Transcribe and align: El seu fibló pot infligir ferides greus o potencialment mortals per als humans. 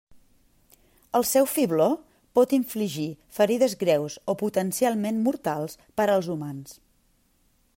El 1.17 1.25
seu 1.31 1.47
fibló 1.55 1.89
pot 2.39 2.55
infligir 2.57 3.05
ferides 3.39 3.75
greus 3.83 4.17
o 4.33 4.35
potencialment 4.43 5.21
mortals 5.29 5.77
per 6.01 6.07
als 6.15 6.31
humans. 6.37 6.75